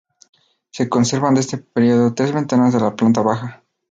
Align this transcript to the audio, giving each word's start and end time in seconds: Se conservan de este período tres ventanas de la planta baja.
Se 0.71 0.89
conservan 0.89 1.35
de 1.35 1.41
este 1.41 1.59
período 1.59 2.15
tres 2.15 2.31
ventanas 2.33 2.73
de 2.73 2.79
la 2.79 2.95
planta 2.95 3.21
baja. 3.21 3.63